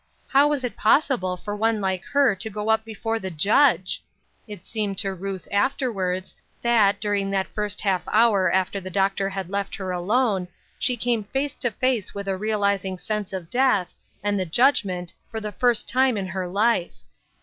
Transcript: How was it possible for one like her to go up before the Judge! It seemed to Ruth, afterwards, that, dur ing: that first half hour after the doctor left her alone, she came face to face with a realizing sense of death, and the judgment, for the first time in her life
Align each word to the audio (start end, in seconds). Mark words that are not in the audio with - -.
How 0.33 0.47
was 0.47 0.63
it 0.63 0.75
possible 0.75 1.37
for 1.37 1.55
one 1.55 1.79
like 1.79 2.03
her 2.05 2.33
to 2.33 2.49
go 2.49 2.71
up 2.71 2.83
before 2.83 3.19
the 3.19 3.29
Judge! 3.29 4.01
It 4.47 4.65
seemed 4.65 4.97
to 4.97 5.13
Ruth, 5.13 5.47
afterwards, 5.51 6.33
that, 6.63 6.99
dur 6.99 7.13
ing: 7.13 7.29
that 7.29 7.53
first 7.53 7.81
half 7.81 8.01
hour 8.07 8.51
after 8.51 8.81
the 8.81 8.89
doctor 8.89 9.31
left 9.47 9.75
her 9.75 9.91
alone, 9.91 10.47
she 10.79 10.97
came 10.97 11.25
face 11.25 11.53
to 11.57 11.69
face 11.69 12.15
with 12.15 12.27
a 12.27 12.35
realizing 12.35 12.97
sense 12.97 13.31
of 13.31 13.51
death, 13.51 13.93
and 14.23 14.39
the 14.39 14.45
judgment, 14.47 15.13
for 15.29 15.39
the 15.39 15.51
first 15.51 15.87
time 15.87 16.17
in 16.17 16.25
her 16.25 16.47
life 16.47 16.95